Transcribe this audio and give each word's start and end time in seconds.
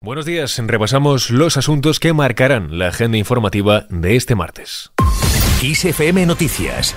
Buenos 0.00 0.26
días, 0.26 0.56
repasamos 0.64 1.28
los 1.28 1.56
asuntos 1.56 1.98
que 1.98 2.12
marcarán 2.12 2.78
la 2.78 2.86
agenda 2.86 3.18
informativa 3.18 3.84
de 3.90 4.14
este 4.14 4.36
martes. 4.36 4.92
XFM 5.60 6.24
Noticias 6.24 6.94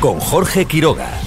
con 0.00 0.20
Jorge 0.20 0.66
Quiroga. 0.66 1.18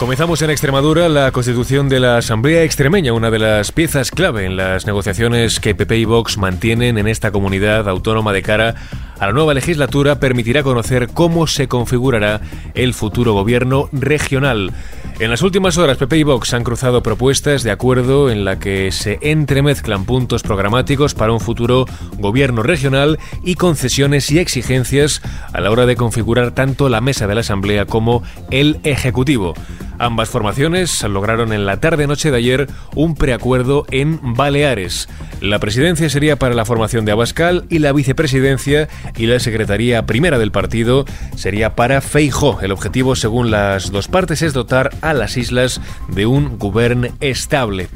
Comenzamos 0.00 0.42
en 0.42 0.50
Extremadura 0.50 1.08
la 1.08 1.30
constitución 1.30 1.88
de 1.88 2.00
la 2.00 2.16
Asamblea 2.16 2.64
Extremeña, 2.64 3.12
una 3.12 3.30
de 3.30 3.38
las 3.38 3.70
piezas 3.70 4.10
clave 4.10 4.44
en 4.44 4.56
las 4.56 4.86
negociaciones 4.86 5.60
que 5.60 5.76
PP 5.76 5.98
y 5.98 6.04
Vox 6.04 6.36
mantienen 6.36 6.98
en 6.98 7.06
esta 7.06 7.30
comunidad 7.30 7.88
autónoma 7.88 8.32
de 8.32 8.42
cara 8.42 8.74
a 9.20 9.26
la 9.26 9.32
nueva 9.32 9.54
legislatura, 9.54 10.18
permitirá 10.18 10.64
conocer 10.64 11.10
cómo 11.14 11.46
se 11.46 11.68
configurará 11.68 12.40
el 12.74 12.92
futuro 12.92 13.34
gobierno 13.34 13.88
regional. 13.92 14.72
En 15.20 15.28
las 15.28 15.42
últimas 15.42 15.76
horas, 15.76 15.98
PP 15.98 16.16
y 16.16 16.22
Vox 16.22 16.54
han 16.54 16.64
cruzado 16.64 17.02
propuestas 17.02 17.62
de 17.62 17.70
acuerdo 17.70 18.30
en 18.30 18.46
la 18.46 18.58
que 18.58 18.90
se 18.90 19.18
entremezclan 19.20 20.06
puntos 20.06 20.42
programáticos 20.42 21.12
para 21.12 21.30
un 21.30 21.40
futuro 21.40 21.84
gobierno 22.16 22.62
regional 22.62 23.18
y 23.44 23.56
concesiones 23.56 24.30
y 24.30 24.38
exigencias 24.38 25.20
a 25.52 25.60
la 25.60 25.70
hora 25.70 25.84
de 25.84 25.96
configurar 25.96 26.52
tanto 26.52 26.88
la 26.88 27.02
mesa 27.02 27.26
de 27.26 27.34
la 27.34 27.42
Asamblea 27.42 27.84
como 27.84 28.22
el 28.50 28.80
Ejecutivo. 28.82 29.52
Ambas 30.00 30.30
formaciones 30.30 31.02
lograron 31.02 31.52
en 31.52 31.66
la 31.66 31.78
tarde-noche 31.78 32.30
de 32.30 32.38
ayer 32.38 32.68
un 32.94 33.14
preacuerdo 33.14 33.84
en 33.90 34.34
Baleares. 34.34 35.10
La 35.42 35.58
presidencia 35.58 36.08
sería 36.08 36.36
para 36.36 36.54
la 36.54 36.64
formación 36.64 37.04
de 37.04 37.12
Abascal 37.12 37.66
y 37.68 37.80
la 37.80 37.92
vicepresidencia 37.92 38.88
y 39.14 39.26
la 39.26 39.38
secretaría 39.40 40.06
primera 40.06 40.38
del 40.38 40.52
partido 40.52 41.04
sería 41.36 41.76
para 41.76 42.00
Feijó. 42.00 42.62
El 42.62 42.72
objetivo, 42.72 43.14
según 43.14 43.50
las 43.50 43.90
dos 43.90 44.08
partes, 44.08 44.40
es 44.40 44.54
dotar 44.54 44.88
a 45.02 45.12
las 45.12 45.36
islas 45.36 45.82
de 46.08 46.24
un 46.24 46.58
gobierno 46.58 47.08
estable. 47.20 47.90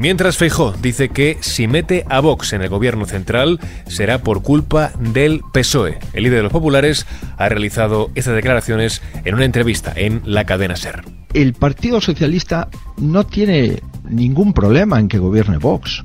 Mientras 0.00 0.36
Feijó 0.36 0.72
dice 0.72 1.10
que 1.10 1.38
si 1.40 1.68
mete 1.68 2.04
a 2.08 2.18
Vox 2.18 2.54
en 2.54 2.62
el 2.62 2.68
gobierno 2.68 3.04
central 3.06 3.60
será 3.86 4.18
por 4.18 4.42
culpa 4.42 4.90
del 4.98 5.42
PSOE. 5.52 6.00
El 6.12 6.24
líder 6.24 6.38
de 6.38 6.42
los 6.42 6.52
populares 6.52 7.06
ha 7.36 7.48
realizado 7.48 8.10
estas 8.16 8.34
declaraciones 8.34 9.02
en 9.24 9.34
una 9.36 9.44
entrevista 9.44 9.92
en 9.94 10.22
la 10.24 10.44
cadena 10.44 10.74
SER 10.74 11.04
el 11.32 11.52
Partido 11.52 12.00
Socialista 12.00 12.68
no 12.96 13.24
tiene 13.24 13.82
ningún 14.08 14.52
problema 14.52 14.98
en 14.98 15.08
que 15.08 15.18
gobierne 15.18 15.58
Vox. 15.58 16.04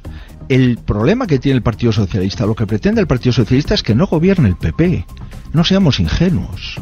El 0.50 0.78
problema 0.78 1.26
que 1.26 1.40
tiene 1.40 1.58
el 1.58 1.64
Partido 1.64 1.92
Socialista, 1.92 2.46
lo 2.46 2.56
que 2.56 2.68
pretende 2.68 3.02
el 3.02 3.08
Partido 3.08 3.34
Socialista 3.34 3.74
es 3.74 3.82
que 3.82 3.96
no 3.96 4.06
gobierne 4.06 4.50
el 4.50 4.56
PP. 4.56 5.06
No 5.54 5.64
seamos 5.64 6.00
ingenuos. 6.00 6.76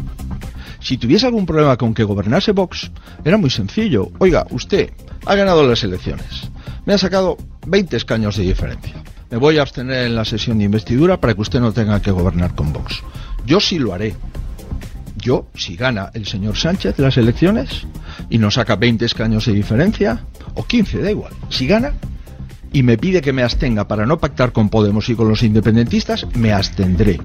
Si 0.81 0.97
tuviese 0.97 1.27
algún 1.27 1.45
problema 1.45 1.77
con 1.77 1.93
que 1.93 2.03
gobernase 2.03 2.51
Vox, 2.51 2.91
era 3.23 3.37
muy 3.37 3.49
sencillo. 3.49 4.09
Oiga, 4.19 4.45
usted 4.49 4.91
ha 5.25 5.35
ganado 5.35 5.65
las 5.65 5.83
elecciones. 5.83 6.49
Me 6.85 6.93
ha 6.93 6.97
sacado 6.97 7.37
20 7.67 7.95
escaños 7.95 8.37
de 8.37 8.43
diferencia. 8.43 8.93
Me 9.29 9.37
voy 9.37 9.57
a 9.57 9.61
abstener 9.61 10.05
en 10.05 10.15
la 10.15 10.25
sesión 10.25 10.57
de 10.57 10.65
investidura 10.65 11.19
para 11.19 11.33
que 11.33 11.41
usted 11.41 11.59
no 11.59 11.71
tenga 11.71 12.01
que 12.01 12.11
gobernar 12.11 12.53
con 12.55 12.73
Vox. 12.73 13.01
Yo 13.45 13.59
sí 13.59 13.79
lo 13.79 13.93
haré. 13.93 14.15
Yo, 15.15 15.47
si 15.55 15.75
gana 15.75 16.11
el 16.13 16.25
señor 16.25 16.57
Sánchez 16.57 16.99
las 16.99 17.17
elecciones, 17.17 17.87
y 18.29 18.37
nos 18.37 18.55
saca 18.55 18.75
20 18.75 19.05
escaños 19.05 19.45
de 19.45 19.53
diferencia, 19.53 20.25
o 20.55 20.65
15, 20.65 21.01
da 21.01 21.11
igual. 21.11 21.33
Si 21.49 21.65
gana 21.67 21.93
y 22.73 22.83
me 22.83 22.97
pide 22.97 23.21
que 23.21 23.33
me 23.33 23.43
abstenga 23.43 23.87
para 23.87 24.05
no 24.05 24.19
pactar 24.19 24.51
con 24.51 24.69
Podemos 24.69 25.07
y 25.09 25.15
con 25.15 25.29
los 25.29 25.43
independentistas, 25.43 26.27
me 26.35 26.51
abstendré. 26.51 27.19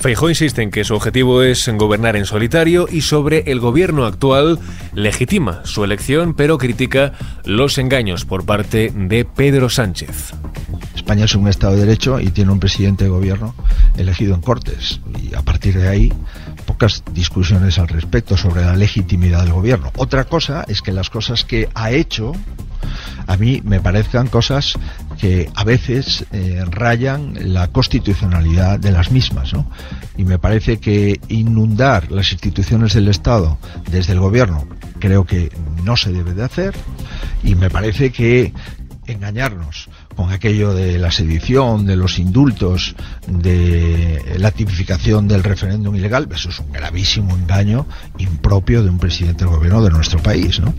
Feijó 0.00 0.30
insiste 0.30 0.62
en 0.62 0.70
que 0.70 0.82
su 0.82 0.94
objetivo 0.94 1.42
es 1.42 1.68
gobernar 1.74 2.16
en 2.16 2.24
solitario 2.24 2.88
y 2.90 3.02
sobre 3.02 3.50
el 3.52 3.60
gobierno 3.60 4.06
actual 4.06 4.58
legitima 4.94 5.60
su 5.64 5.84
elección, 5.84 6.32
pero 6.32 6.56
critica 6.56 7.12
los 7.44 7.76
engaños 7.76 8.24
por 8.24 8.46
parte 8.46 8.90
de 8.94 9.26
Pedro 9.26 9.68
Sánchez. 9.68 10.32
España 10.94 11.26
es 11.26 11.34
un 11.34 11.48
Estado 11.48 11.74
de 11.74 11.80
Derecho 11.80 12.18
y 12.18 12.30
tiene 12.30 12.50
un 12.50 12.60
presidente 12.60 13.04
de 13.04 13.10
gobierno 13.10 13.54
elegido 13.98 14.34
en 14.34 14.40
Cortes. 14.40 15.02
Y 15.22 15.34
a 15.34 15.42
partir 15.42 15.78
de 15.78 15.88
ahí 15.88 16.10
pocas 16.64 17.04
discusiones 17.12 17.78
al 17.78 17.88
respecto 17.88 18.38
sobre 18.38 18.62
la 18.62 18.76
legitimidad 18.76 19.42
del 19.42 19.52
gobierno. 19.52 19.92
Otra 19.98 20.24
cosa 20.24 20.64
es 20.66 20.80
que 20.80 20.92
las 20.92 21.10
cosas 21.10 21.44
que 21.44 21.68
ha 21.74 21.90
hecho 21.90 22.32
a 23.26 23.36
mí 23.36 23.60
me 23.64 23.80
parezcan 23.80 24.28
cosas 24.28 24.74
que 25.20 25.50
a 25.54 25.64
veces 25.64 26.24
eh, 26.32 26.64
rayan 26.70 27.34
la 27.52 27.68
constitucionalidad 27.68 28.78
de 28.78 28.90
las 28.90 29.10
mismas. 29.10 29.52
¿no? 29.52 29.70
Y 30.16 30.24
me 30.24 30.38
parece 30.38 30.78
que 30.78 31.20
inundar 31.28 32.10
las 32.10 32.32
instituciones 32.32 32.94
del 32.94 33.08
Estado 33.08 33.58
desde 33.90 34.14
el 34.14 34.20
gobierno 34.20 34.66
creo 34.98 35.24
que 35.24 35.50
no 35.84 35.96
se 35.96 36.12
debe 36.12 36.34
de 36.34 36.44
hacer 36.44 36.74
y 37.42 37.54
me 37.54 37.70
parece 37.70 38.12
que 38.12 38.52
engañarnos 39.06 39.88
con 40.14 40.30
aquello 40.30 40.72
de 40.72 40.98
la 40.98 41.10
sedición, 41.10 41.86
de 41.86 41.96
los 41.96 42.18
indultos, 42.18 42.94
de 43.26 44.36
la 44.38 44.50
tipificación 44.52 45.26
del 45.26 45.42
referéndum 45.42 45.96
ilegal, 45.96 46.28
eso 46.32 46.50
es 46.50 46.60
un 46.60 46.70
gravísimo 46.70 47.34
engaño 47.34 47.86
impropio 48.18 48.82
de 48.82 48.90
un 48.90 48.98
presidente 48.98 49.44
del 49.44 49.54
gobierno 49.54 49.82
de 49.82 49.90
nuestro 49.90 50.22
país, 50.22 50.60
¿no? 50.60 50.72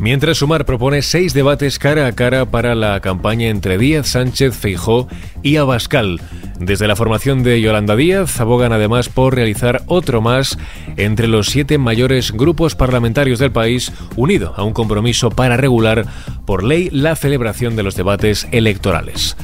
Mientras 0.00 0.38
Sumar 0.38 0.64
propone 0.64 1.02
seis 1.02 1.34
debates 1.34 1.78
cara 1.78 2.06
a 2.06 2.12
cara 2.12 2.46
para 2.46 2.74
la 2.74 3.00
campaña 3.00 3.48
entre 3.48 3.78
Díaz, 3.78 4.08
Sánchez, 4.08 4.56
Feijó 4.56 5.08
y 5.42 5.56
Abascal. 5.56 6.20
Desde 6.58 6.88
la 6.88 6.96
formación 6.96 7.42
de 7.42 7.60
Yolanda 7.60 7.94
Díaz 7.94 8.40
abogan 8.40 8.72
además 8.72 9.08
por 9.08 9.34
realizar 9.34 9.82
otro 9.86 10.20
más 10.20 10.58
entre 10.96 11.28
los 11.28 11.46
siete 11.46 11.78
mayores 11.78 12.32
grupos 12.32 12.74
parlamentarios 12.74 13.38
del 13.38 13.52
país, 13.52 13.92
unido 14.16 14.52
a 14.56 14.64
un 14.64 14.72
compromiso 14.72 15.30
para 15.30 15.56
regular 15.56 16.06
por 16.44 16.64
ley 16.64 16.90
la 16.90 17.16
celebración 17.16 17.76
de 17.76 17.84
los 17.84 17.94
debates 17.94 18.48
electorales. 18.50 19.36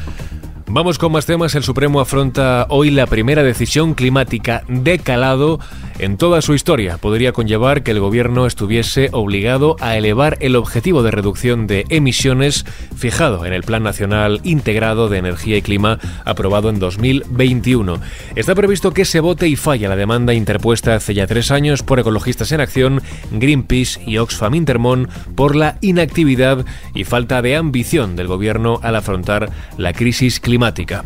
Vamos 0.73 0.99
con 0.99 1.11
más 1.11 1.27
temas. 1.27 1.57
El 1.57 1.65
Supremo 1.65 2.01
afronta 2.01 2.67
hoy 2.69 2.91
la 2.91 3.09
primera 3.09 3.43
decisión 3.43 3.95
climática 3.95 4.63
de 4.69 5.01
calado 5.01 5.59
en 5.99 6.17
toda 6.17 6.43
su 6.43 6.55
historia. 6.55 6.97
Podría 6.97 7.33
conllevar 7.33 7.83
que 7.83 7.91
el 7.91 7.99
gobierno 7.99 8.47
estuviese 8.47 9.09
obligado 9.11 9.75
a 9.81 9.97
elevar 9.97 10.39
el 10.41 10.55
objetivo 10.55 11.03
de 11.03 11.11
reducción 11.11 11.67
de 11.67 11.87
emisiones 11.89 12.65
fijado 12.97 13.45
en 13.47 13.53
el 13.53 13.65
Plan 13.65 13.83
Nacional 13.83 14.41
Integrado 14.45 15.09
de 15.09 15.19
Energía 15.19 15.57
y 15.57 15.63
Clima 15.63 15.99
aprobado 16.25 16.71
en 16.71 16.79
2021. 16.79 18.01
Está 18.37 18.55
previsto 18.55 18.93
que 18.93 19.05
se 19.05 19.19
vote 19.19 19.49
y 19.49 19.57
falla 19.57 19.89
la 19.89 19.97
demanda 19.97 20.35
interpuesta 20.35 20.95
hace 20.95 21.15
ya 21.15 21.27
tres 21.27 21.51
años 21.51 21.83
por 21.83 21.99
Ecologistas 21.99 22.53
en 22.53 22.61
Acción, 22.61 23.03
Greenpeace 23.33 24.01
y 24.07 24.19
Oxfam 24.19 24.55
Intermón 24.55 25.09
por 25.35 25.57
la 25.57 25.79
inactividad 25.81 26.65
y 26.95 27.03
falta 27.03 27.43
de 27.43 27.57
ambición 27.57 28.15
del 28.15 28.29
gobierno 28.29 28.79
al 28.85 28.95
afrontar 28.95 29.51
la 29.77 29.93
crisis 29.93 30.39
climática 30.39 30.60
climática 30.61 31.03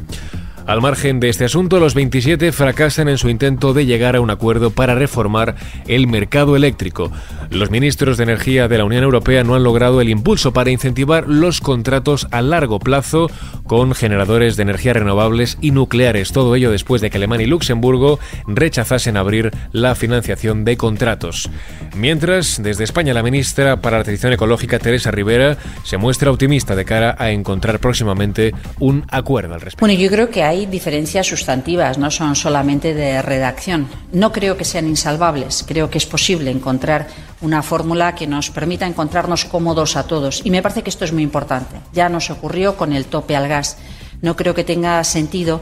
al 0.66 0.80
margen 0.80 1.20
de 1.20 1.28
este 1.28 1.44
asunto, 1.44 1.78
los 1.78 1.94
27 1.94 2.50
fracasan 2.52 3.08
en 3.08 3.18
su 3.18 3.28
intento 3.28 3.74
de 3.74 3.84
llegar 3.84 4.16
a 4.16 4.20
un 4.20 4.30
acuerdo 4.30 4.70
para 4.70 4.94
reformar 4.94 5.56
el 5.86 6.06
mercado 6.06 6.56
eléctrico. 6.56 7.12
Los 7.50 7.70
ministros 7.70 8.16
de 8.16 8.24
Energía 8.24 8.66
de 8.66 8.78
la 8.78 8.84
Unión 8.84 9.04
Europea 9.04 9.44
no 9.44 9.54
han 9.54 9.62
logrado 9.62 10.00
el 10.00 10.08
impulso 10.08 10.52
para 10.52 10.70
incentivar 10.70 11.28
los 11.28 11.60
contratos 11.60 12.26
a 12.30 12.40
largo 12.40 12.78
plazo 12.78 13.30
con 13.66 13.94
generadores 13.94 14.56
de 14.56 14.62
energía 14.62 14.94
renovables 14.94 15.58
y 15.60 15.70
nucleares. 15.70 16.32
Todo 16.32 16.54
ello 16.54 16.70
después 16.70 17.02
de 17.02 17.10
que 17.10 17.18
Alemania 17.18 17.46
y 17.46 17.50
Luxemburgo 17.50 18.18
rechazasen 18.46 19.16
abrir 19.16 19.50
la 19.72 19.94
financiación 19.94 20.64
de 20.64 20.76
contratos. 20.76 21.50
Mientras, 21.94 22.62
desde 22.62 22.84
España, 22.84 23.12
la 23.12 23.22
ministra 23.22 23.80
para 23.80 23.98
la 23.98 24.04
Transición 24.04 24.32
Ecológica, 24.32 24.78
Teresa 24.78 25.10
Rivera, 25.10 25.58
se 25.82 25.98
muestra 25.98 26.30
optimista 26.30 26.74
de 26.74 26.84
cara 26.84 27.14
a 27.18 27.30
encontrar 27.30 27.78
próximamente 27.80 28.54
un 28.80 29.04
acuerdo 29.10 29.54
al 29.54 29.60
respecto. 29.60 29.86
Yo 29.94 30.10
creo 30.10 30.28
que 30.28 30.42
hay 30.42 30.53
diferencias 30.66 31.26
sustantivas, 31.26 31.98
no 31.98 32.10
son 32.10 32.36
solamente 32.36 32.94
de 32.94 33.20
redacción. 33.22 33.88
No 34.12 34.32
creo 34.32 34.56
que 34.56 34.64
sean 34.64 34.86
insalvables, 34.86 35.64
creo 35.66 35.90
que 35.90 35.98
es 35.98 36.06
posible 36.06 36.50
encontrar 36.50 37.08
una 37.40 37.62
fórmula 37.62 38.14
que 38.14 38.26
nos 38.26 38.50
permita 38.50 38.86
encontrarnos 38.86 39.44
cómodos 39.44 39.96
a 39.96 40.06
todos. 40.06 40.40
Y 40.44 40.50
me 40.50 40.62
parece 40.62 40.82
que 40.82 40.90
esto 40.90 41.04
es 41.04 41.12
muy 41.12 41.22
importante. 41.22 41.76
Ya 41.92 42.08
nos 42.08 42.30
ocurrió 42.30 42.76
con 42.76 42.92
el 42.92 43.04
tope 43.06 43.36
al 43.36 43.48
gas. 43.48 43.76
No 44.22 44.36
creo 44.36 44.54
que 44.54 44.64
tenga 44.64 45.04
sentido 45.04 45.60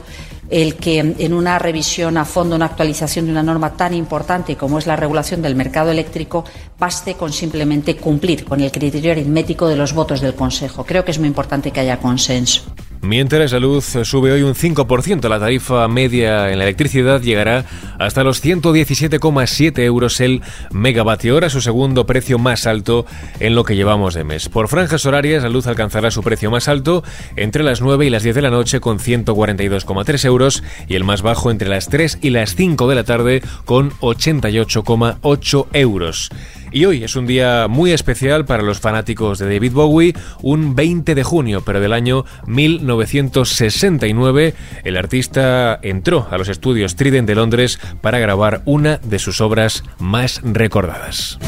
el 0.48 0.76
que 0.76 0.98
en 0.98 1.32
una 1.32 1.58
revisión 1.58 2.18
a 2.18 2.24
fondo, 2.24 2.56
una 2.56 2.66
actualización 2.66 3.24
de 3.24 3.32
una 3.32 3.42
norma 3.42 3.72
tan 3.72 3.94
importante 3.94 4.54
como 4.54 4.78
es 4.78 4.86
la 4.86 4.96
regulación 4.96 5.40
del 5.40 5.56
mercado 5.56 5.90
eléctrico, 5.90 6.44
baste 6.78 7.14
con 7.14 7.32
simplemente 7.32 7.96
cumplir 7.96 8.44
con 8.44 8.60
el 8.60 8.70
criterio 8.70 9.12
aritmético 9.12 9.66
de 9.66 9.76
los 9.76 9.94
votos 9.94 10.20
del 10.20 10.34
Consejo. 10.34 10.84
Creo 10.84 11.04
que 11.04 11.10
es 11.10 11.18
muy 11.18 11.28
importante 11.28 11.70
que 11.70 11.80
haya 11.80 11.98
consenso. 11.98 12.71
Mientras 13.02 13.50
la 13.50 13.58
luz 13.58 13.96
sube 14.04 14.30
hoy 14.30 14.42
un 14.42 14.54
5%, 14.54 15.28
la 15.28 15.40
tarifa 15.40 15.88
media 15.88 16.52
en 16.52 16.58
la 16.58 16.64
electricidad 16.64 17.20
llegará 17.20 17.64
hasta 17.98 18.22
los 18.22 18.42
117,7 18.44 19.80
euros 19.80 20.20
el 20.20 20.40
megavatio 20.70 21.34
hora, 21.34 21.50
su 21.50 21.60
segundo 21.60 22.06
precio 22.06 22.38
más 22.38 22.64
alto 22.68 23.04
en 23.40 23.56
lo 23.56 23.64
que 23.64 23.74
llevamos 23.74 24.14
de 24.14 24.22
mes. 24.22 24.48
Por 24.48 24.68
franjas 24.68 25.04
horarias, 25.04 25.42
la 25.42 25.48
luz 25.48 25.66
alcanzará 25.66 26.12
su 26.12 26.22
precio 26.22 26.52
más 26.52 26.68
alto 26.68 27.02
entre 27.34 27.64
las 27.64 27.80
9 27.80 28.06
y 28.06 28.10
las 28.10 28.22
10 28.22 28.36
de 28.36 28.42
la 28.42 28.50
noche 28.50 28.78
con 28.78 29.00
142,3 29.00 30.24
euros 30.24 30.62
y 30.86 30.94
el 30.94 31.02
más 31.02 31.22
bajo 31.22 31.50
entre 31.50 31.68
las 31.68 31.88
3 31.88 32.20
y 32.22 32.30
las 32.30 32.54
5 32.54 32.88
de 32.88 32.94
la 32.94 33.02
tarde 33.02 33.42
con 33.64 33.90
88,8 33.98 35.66
euros. 35.72 36.30
Y 36.72 36.86
hoy 36.86 37.04
es 37.04 37.14
un 37.16 37.26
día 37.26 37.66
muy 37.68 37.92
especial 37.92 38.46
para 38.46 38.62
los 38.62 38.80
fanáticos 38.80 39.38
de 39.38 39.52
David 39.52 39.72
Bowie, 39.72 40.14
un 40.40 40.74
20 40.74 41.14
de 41.14 41.22
junio, 41.22 41.60
pero 41.64 41.80
del 41.80 41.92
año 41.92 42.24
1969, 42.46 44.54
el 44.82 44.96
artista 44.96 45.78
entró 45.82 46.26
a 46.30 46.38
los 46.38 46.48
estudios 46.48 46.96
Trident 46.96 47.28
de 47.28 47.34
Londres 47.34 47.78
para 48.00 48.18
grabar 48.18 48.62
una 48.64 48.96
de 48.98 49.18
sus 49.18 49.42
obras 49.42 49.84
más 49.98 50.40
recordadas. 50.42 51.38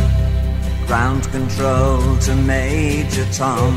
Ground 0.86 1.26
control 1.32 2.18
to 2.18 2.34
Major 2.46 3.24
Tom. 3.32 3.74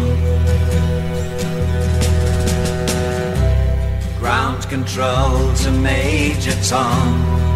Ground 4.20 4.68
control 4.70 5.54
to 5.64 5.72
Major 5.72 6.52
Tom. 6.68 7.47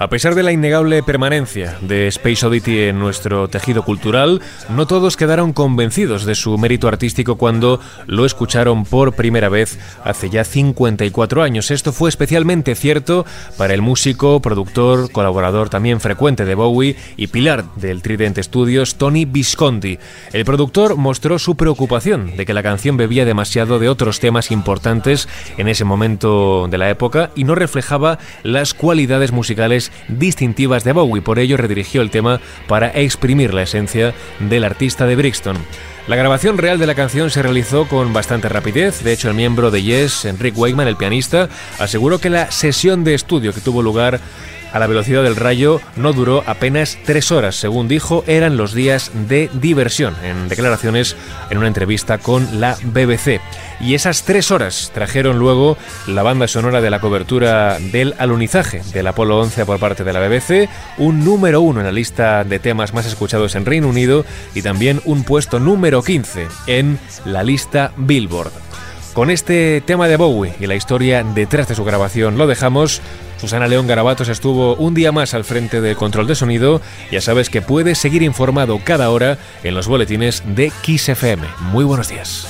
A 0.00 0.08
pesar 0.08 0.36
de 0.36 0.44
la 0.44 0.52
innegable 0.52 1.02
permanencia 1.02 1.76
de 1.80 2.06
Space 2.06 2.46
Oddity 2.46 2.82
en 2.82 3.00
nuestro 3.00 3.48
tejido 3.48 3.82
cultural, 3.82 4.40
no 4.68 4.86
todos 4.86 5.16
quedaron 5.16 5.52
convencidos 5.52 6.24
de 6.24 6.36
su 6.36 6.56
mérito 6.56 6.86
artístico 6.86 7.34
cuando 7.34 7.80
lo 8.06 8.24
escucharon 8.24 8.84
por 8.84 9.14
primera 9.14 9.48
vez 9.48 9.76
hace 10.04 10.30
ya 10.30 10.44
54 10.44 11.42
años. 11.42 11.72
Esto 11.72 11.92
fue 11.92 12.10
especialmente 12.10 12.76
cierto 12.76 13.26
para 13.56 13.74
el 13.74 13.82
músico, 13.82 14.40
productor, 14.40 15.10
colaborador 15.10 15.68
también 15.68 15.98
frecuente 15.98 16.44
de 16.44 16.54
Bowie 16.54 16.94
y 17.16 17.26
pilar 17.26 17.64
del 17.74 18.00
Trident 18.00 18.38
Studios, 18.38 18.98
Tony 18.98 19.24
Visconti. 19.24 19.98
El 20.32 20.44
productor 20.44 20.94
mostró 20.94 21.40
su 21.40 21.56
preocupación 21.56 22.36
de 22.36 22.46
que 22.46 22.54
la 22.54 22.62
canción 22.62 22.96
bebía 22.96 23.24
demasiado 23.24 23.80
de 23.80 23.88
otros 23.88 24.20
temas 24.20 24.52
importantes 24.52 25.28
en 25.56 25.66
ese 25.66 25.84
momento 25.84 26.68
de 26.70 26.78
la 26.78 26.88
época 26.88 27.32
y 27.34 27.42
no 27.42 27.56
reflejaba 27.56 28.20
las 28.44 28.74
cualidades 28.74 29.32
musicales 29.32 29.87
distintivas 30.08 30.84
de 30.84 30.92
Bowie. 30.92 31.22
Por 31.22 31.38
ello 31.38 31.56
redirigió 31.56 32.02
el 32.02 32.10
tema 32.10 32.40
para 32.66 32.88
exprimir 32.88 33.54
la 33.54 33.62
esencia 33.62 34.14
del 34.38 34.64
artista 34.64 35.06
de 35.06 35.16
Brixton. 35.16 35.56
La 36.08 36.16
grabación 36.16 36.56
real 36.56 36.78
de 36.78 36.86
la 36.86 36.94
canción 36.94 37.30
se 37.30 37.42
realizó 37.42 37.86
con 37.86 38.14
bastante 38.14 38.48
rapidez. 38.48 39.04
De 39.04 39.12
hecho, 39.12 39.28
el 39.28 39.34
miembro 39.34 39.70
de 39.70 39.82
Yes, 39.82 40.24
Enric 40.24 40.56
Wakeman, 40.56 40.88
el 40.88 40.96
pianista, 40.96 41.50
aseguró 41.78 42.18
que 42.18 42.30
la 42.30 42.50
sesión 42.50 43.04
de 43.04 43.12
estudio 43.12 43.52
que 43.52 43.60
tuvo 43.60 43.82
lugar 43.82 44.18
a 44.72 44.78
la 44.78 44.86
velocidad 44.86 45.22
del 45.22 45.36
rayo 45.36 45.80
no 45.96 46.12
duró 46.12 46.42
apenas 46.46 46.98
tres 47.04 47.32
horas. 47.32 47.56
Según 47.56 47.88
dijo, 47.88 48.24
eran 48.26 48.56
los 48.56 48.74
días 48.74 49.10
de 49.28 49.50
diversión, 49.54 50.14
en 50.22 50.48
declaraciones 50.48 51.16
en 51.50 51.58
una 51.58 51.68
entrevista 51.68 52.18
con 52.18 52.60
la 52.60 52.76
BBC. 52.82 53.40
Y 53.80 53.94
esas 53.94 54.24
tres 54.24 54.50
horas 54.50 54.90
trajeron 54.92 55.38
luego 55.38 55.78
la 56.06 56.22
banda 56.22 56.48
sonora 56.48 56.80
de 56.80 56.90
la 56.90 57.00
cobertura 57.00 57.78
del 57.78 58.14
alunizaje 58.18 58.82
del 58.92 59.06
Apolo 59.06 59.38
11 59.40 59.66
por 59.66 59.78
parte 59.78 60.04
de 60.04 60.12
la 60.12 60.20
BBC, 60.20 60.68
un 60.98 61.24
número 61.24 61.60
uno 61.60 61.80
en 61.80 61.86
la 61.86 61.92
lista 61.92 62.44
de 62.44 62.58
temas 62.58 62.92
más 62.92 63.06
escuchados 63.06 63.54
en 63.54 63.66
Reino 63.66 63.88
Unido 63.88 64.24
y 64.54 64.62
también 64.62 65.00
un 65.04 65.22
puesto 65.22 65.60
número 65.60 66.02
15 66.02 66.48
en 66.66 66.98
la 67.24 67.44
lista 67.44 67.92
Billboard. 67.96 68.52
Con 69.14 69.30
este 69.30 69.80
tema 69.80 70.06
de 70.06 70.16
Bowie 70.16 70.54
y 70.60 70.66
la 70.66 70.76
historia 70.76 71.24
detrás 71.24 71.68
de 71.68 71.74
su 71.74 71.84
grabación 71.84 72.38
lo 72.38 72.46
dejamos. 72.46 73.00
Susana 73.38 73.68
León 73.68 73.86
Garabatos 73.86 74.28
estuvo 74.28 74.74
un 74.74 74.94
día 74.94 75.12
más 75.12 75.32
al 75.32 75.44
frente 75.44 75.80
del 75.80 75.96
control 75.96 76.26
de 76.26 76.34
sonido. 76.34 76.80
Ya 77.10 77.20
sabes 77.20 77.50
que 77.50 77.62
puedes 77.62 77.98
seguir 77.98 78.22
informado 78.22 78.80
cada 78.84 79.10
hora 79.10 79.38
en 79.62 79.74
los 79.74 79.86
boletines 79.86 80.42
de 80.44 80.72
Kiss 80.82 81.08
FM. 81.08 81.46
Muy 81.60 81.84
buenos 81.84 82.08
días. 82.08 82.46